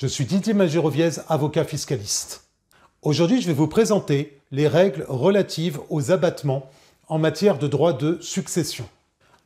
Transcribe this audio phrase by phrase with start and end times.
[0.00, 2.44] Je suis Didier Magiroviez, avocat fiscaliste.
[3.02, 6.70] Aujourd'hui, je vais vous présenter les règles relatives aux abattements
[7.08, 8.88] en matière de droit de succession.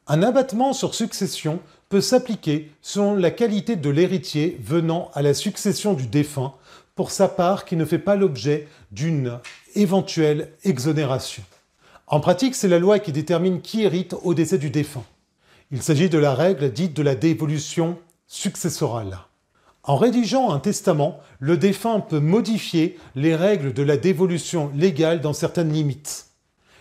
[0.07, 1.59] Un abattement sur succession
[1.89, 6.55] peut s'appliquer selon la qualité de l'héritier venant à la succession du défunt
[6.95, 9.41] pour sa part qui ne fait pas l'objet d'une
[9.75, 11.43] éventuelle exonération.
[12.07, 15.05] En pratique, c'est la loi qui détermine qui hérite au décès du défunt.
[15.73, 17.99] Il s'agit de la règle dite de la dévolution
[18.29, 19.19] successorale.
[19.87, 25.35] En rédigeant un testament, le défunt peut modifier les règles de la dévolution légale dans
[25.35, 26.29] certaines limites.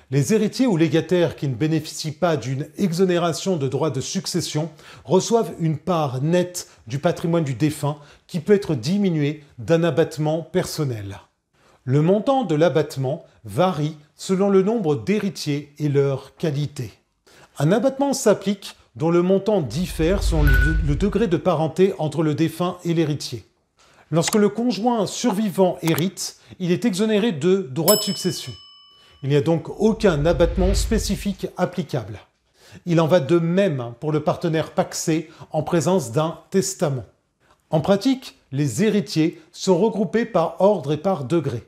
[0.10, 4.70] Les héritiers ou légataires qui ne bénéficient pas d'une exonération de droits de succession
[5.04, 7.98] reçoivent une part nette du patrimoine du défunt
[8.28, 11.20] qui peut être diminuée d'un abattement personnel.
[11.84, 16.94] Le montant de l'abattement varie selon le nombre d'héritiers et leur qualité.
[17.60, 22.78] Un abattement s'applique dont le montant diffère selon le degré de parenté entre le défunt
[22.84, 23.46] et l'héritier.
[24.12, 28.54] Lorsque le conjoint survivant hérite, il est exonéré de droits de succession.
[29.24, 32.20] Il n'y a donc aucun abattement spécifique applicable.
[32.86, 37.06] Il en va de même pour le partenaire paxé en présence d'un testament.
[37.70, 41.64] En pratique, les héritiers sont regroupés par ordre et par degré.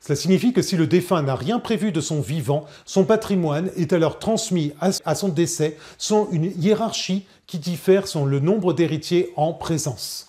[0.00, 3.92] Cela signifie que si le défunt n'a rien prévu de son vivant, son patrimoine est
[3.92, 9.52] alors transmis à son décès sans une hiérarchie qui diffère selon le nombre d'héritiers en
[9.52, 10.28] présence.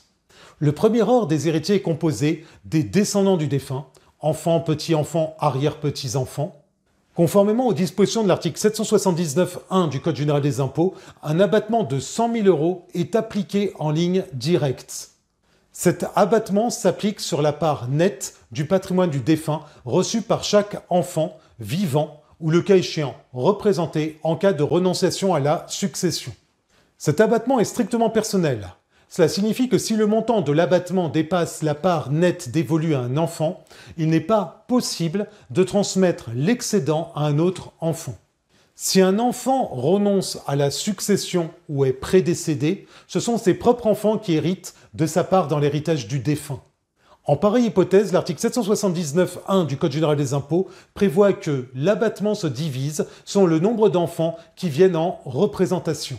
[0.57, 3.85] Le premier ordre des héritiers est composé des descendants du défunt,
[4.19, 6.55] enfants, petits-enfants, arrière-petits-enfants.
[7.15, 12.33] Conformément aux dispositions de l'article 779.1 du Code général des impôts, un abattement de 100
[12.33, 15.11] 000 euros est appliqué en ligne directe.
[15.81, 21.37] Cet abattement s'applique sur la part nette du patrimoine du défunt reçu par chaque enfant
[21.61, 26.33] vivant ou le cas échéant représenté en cas de renonciation à la succession.
[26.97, 28.73] Cet abattement est strictement personnel.
[29.07, 33.15] Cela signifie que si le montant de l'abattement dépasse la part nette dévolue à un
[33.15, 33.63] enfant,
[33.95, 38.17] il n'est pas possible de transmettre l'excédent à un autre enfant.
[38.81, 44.17] Si un enfant renonce à la succession ou est prédécédé, ce sont ses propres enfants
[44.17, 46.61] qui héritent de sa part dans l'héritage du défunt.
[47.25, 53.05] En pareille hypothèse, l'article 779.1 du Code général des impôts prévoit que l'abattement se divise
[53.25, 56.17] selon le nombre d'enfants qui viennent en représentation.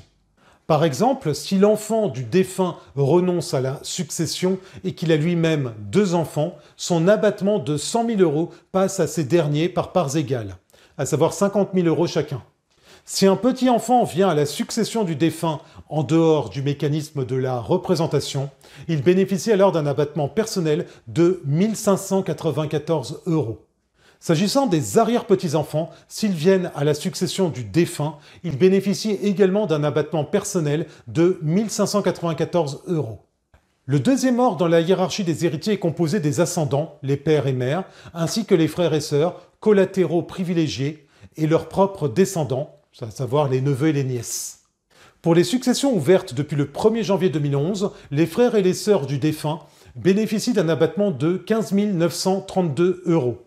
[0.66, 6.14] Par exemple, si l'enfant du défunt renonce à la succession et qu'il a lui-même deux
[6.14, 10.58] enfants, son abattement de 100 000 euros passe à ces derniers par parts égales,
[10.98, 12.42] à savoir 50 000 euros chacun.
[13.12, 17.34] Si un petit enfant vient à la succession du défunt en dehors du mécanisme de
[17.34, 18.50] la représentation,
[18.86, 23.66] il bénéficie alors d'un abattement personnel de 1594 euros.
[24.20, 30.24] S'agissant des arrière-petits-enfants, s'ils viennent à la succession du défunt, ils bénéficient également d'un abattement
[30.24, 33.26] personnel de 1594 euros.
[33.86, 37.54] Le deuxième ordre dans la hiérarchie des héritiers est composé des ascendants, les pères et
[37.54, 37.82] mères,
[38.14, 43.60] ainsi que les frères et sœurs, collatéraux privilégiés, et leurs propres descendants, à savoir les
[43.60, 44.64] neveux et les nièces.
[45.22, 49.18] Pour les successions ouvertes depuis le 1er janvier 2011, les frères et les sœurs du
[49.18, 49.60] défunt
[49.96, 53.38] bénéficient d'un abattement de 15 932 euros.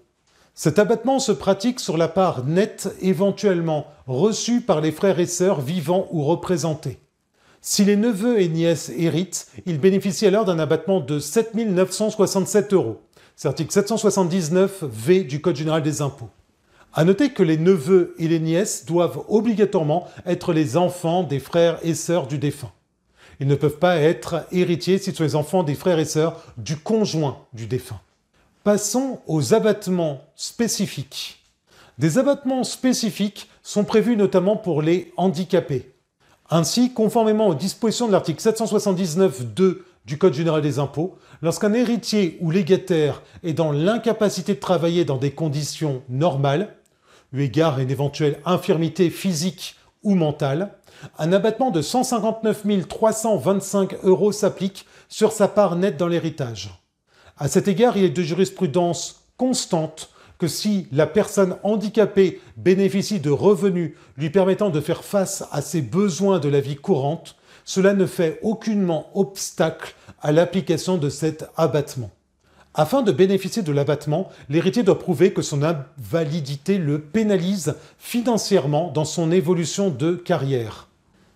[0.55, 5.61] Cet abattement se pratique sur la part nette éventuellement reçue par les frères et sœurs
[5.61, 6.99] vivants ou représentés.
[7.61, 13.01] Si les neveux et nièces héritent, ils bénéficient alors d'un abattement de 7 967 euros.
[13.35, 16.29] C'est l'article 779 V du Code général des impôts.
[16.95, 21.79] À noter que les neveux et les nièces doivent obligatoirement être les enfants des frères
[21.81, 22.71] et sœurs du défunt.
[23.39, 26.39] Ils ne peuvent pas être héritiers si ce sont les enfants des frères et sœurs
[26.57, 27.99] du conjoint du défunt.
[28.63, 31.43] Passons aux abattements spécifiques.
[31.97, 35.91] Des abattements spécifiques sont prévus notamment pour les handicapés.
[36.51, 42.51] Ainsi, conformément aux dispositions de l'article 779.2 du Code général des impôts, lorsqu'un héritier ou
[42.51, 46.75] légataire est dans l'incapacité de travailler dans des conditions normales,
[47.33, 50.75] eu égard à une éventuelle infirmité physique ou mentale,
[51.17, 56.69] un abattement de 159 325 euros s'applique sur sa part nette dans l'héritage.
[57.37, 63.29] À cet égard, il est de jurisprudence constante que si la personne handicapée bénéficie de
[63.29, 67.35] revenus lui permettant de faire face à ses besoins de la vie courante,
[67.65, 72.11] cela ne fait aucunement obstacle à l'application de cet abattement.
[72.75, 79.05] Afin de bénéficier de l'abattement, l'héritier doit prouver que son invalidité le pénalise financièrement dans
[79.05, 80.87] son évolution de carrière.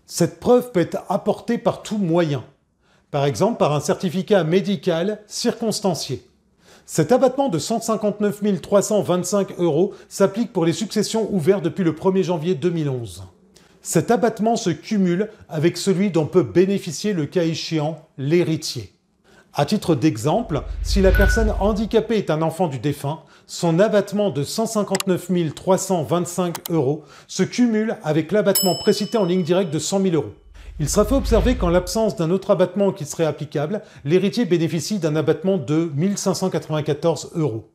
[0.07, 2.43] Cette preuve peut être apportée par tout moyen,
[3.11, 6.25] par exemple par un certificat médical circonstancié.
[6.87, 12.55] Cet abattement de 159 325 euros s'applique pour les successions ouvertes depuis le 1er janvier
[12.55, 13.25] 2011.
[13.83, 18.96] Cet abattement se cumule avec celui dont peut bénéficier le cas échéant l'héritier.
[19.59, 24.43] À titre d'exemple, si la personne handicapée est un enfant du défunt, son abattement de
[24.43, 30.35] 159 325 euros se cumule avec l'abattement précité en ligne directe de 100 000 euros.
[30.79, 35.15] Il sera fait observer qu'en l'absence d'un autre abattement qui serait applicable, l'héritier bénéficie d'un
[35.15, 37.71] abattement de 1594 euros.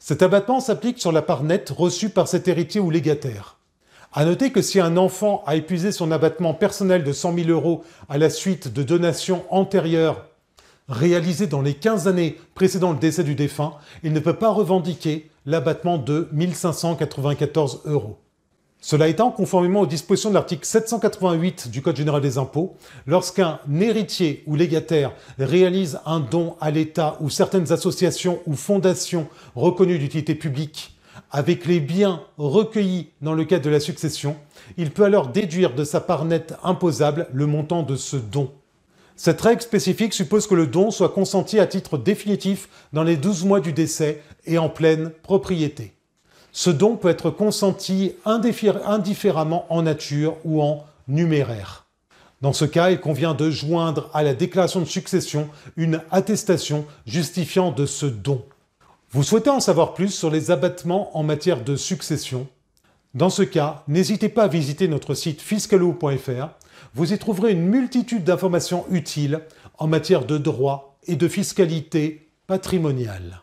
[0.00, 3.60] Cet abattement s'applique sur la part nette reçue par cet héritier ou légataire.
[4.12, 7.84] À noter que si un enfant a épuisé son abattement personnel de 100 000 euros
[8.08, 10.26] à la suite de donations antérieures
[10.90, 15.30] réalisées dans les 15 années précédant le décès du défunt, il ne peut pas revendiquer
[15.46, 18.18] l'abattement de 1594 euros.
[18.82, 22.76] Cela étant, conformément aux dispositions de l'article 788 du Code général des impôts,
[23.06, 29.98] lorsqu'un héritier ou légataire réalise un don à l'État ou certaines associations ou fondations reconnues
[29.98, 30.96] d'utilité publique
[31.30, 34.36] avec les biens recueillis dans le cadre de la succession,
[34.78, 38.50] il peut alors déduire de sa part nette imposable le montant de ce don.
[39.22, 43.44] Cette règle spécifique suppose que le don soit consenti à titre définitif dans les 12
[43.44, 45.92] mois du décès et en pleine propriété.
[46.52, 51.84] Ce don peut être consenti indifféremment en nature ou en numéraire.
[52.40, 57.72] Dans ce cas, il convient de joindre à la déclaration de succession une attestation justifiant
[57.72, 58.42] de ce don.
[59.10, 62.48] Vous souhaitez en savoir plus sur les abattements en matière de succession?
[63.12, 66.48] Dans ce cas, n'hésitez pas à visiter notre site fiscalo.fr.
[66.94, 69.40] Vous y trouverez une multitude d'informations utiles
[69.78, 73.42] en matière de droit et de fiscalité patrimoniale.